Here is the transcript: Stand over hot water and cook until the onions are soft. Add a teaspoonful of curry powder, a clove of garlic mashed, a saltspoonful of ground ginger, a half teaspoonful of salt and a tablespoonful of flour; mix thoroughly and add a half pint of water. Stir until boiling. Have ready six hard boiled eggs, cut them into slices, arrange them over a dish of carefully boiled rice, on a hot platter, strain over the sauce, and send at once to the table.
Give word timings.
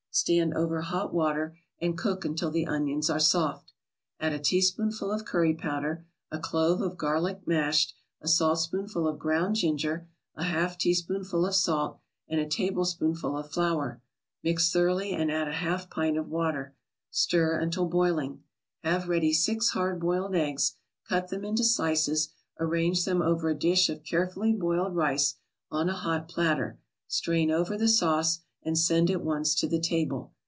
Stand 0.13 0.55
over 0.55 0.81
hot 0.81 1.13
water 1.13 1.57
and 1.81 1.97
cook 1.97 2.25
until 2.25 2.51
the 2.51 2.67
onions 2.67 3.09
are 3.09 3.17
soft. 3.17 3.71
Add 4.19 4.33
a 4.33 4.39
teaspoonful 4.39 5.09
of 5.09 5.23
curry 5.23 5.53
powder, 5.53 6.05
a 6.29 6.37
clove 6.37 6.81
of 6.81 6.97
garlic 6.97 7.47
mashed, 7.47 7.95
a 8.19 8.27
saltspoonful 8.27 9.07
of 9.07 9.17
ground 9.17 9.55
ginger, 9.55 10.09
a 10.35 10.43
half 10.43 10.77
teaspoonful 10.77 11.45
of 11.45 11.55
salt 11.55 12.01
and 12.27 12.41
a 12.41 12.45
tablespoonful 12.45 13.37
of 13.37 13.51
flour; 13.51 14.01
mix 14.43 14.69
thoroughly 14.69 15.13
and 15.13 15.31
add 15.31 15.47
a 15.47 15.53
half 15.53 15.89
pint 15.89 16.17
of 16.17 16.27
water. 16.27 16.75
Stir 17.09 17.57
until 17.57 17.87
boiling. 17.87 18.43
Have 18.83 19.07
ready 19.07 19.31
six 19.31 19.69
hard 19.69 20.01
boiled 20.01 20.35
eggs, 20.35 20.75
cut 21.07 21.29
them 21.29 21.45
into 21.45 21.63
slices, 21.63 22.33
arrange 22.59 23.05
them 23.05 23.21
over 23.21 23.47
a 23.49 23.55
dish 23.57 23.87
of 23.89 24.03
carefully 24.03 24.51
boiled 24.51 24.93
rice, 24.93 25.35
on 25.71 25.87
a 25.87 25.93
hot 25.93 26.27
platter, 26.27 26.77
strain 27.07 27.49
over 27.49 27.77
the 27.77 27.87
sauce, 27.87 28.39
and 28.63 28.77
send 28.77 29.09
at 29.09 29.19
once 29.23 29.55
to 29.55 29.67
the 29.67 29.79
table. 29.79 30.31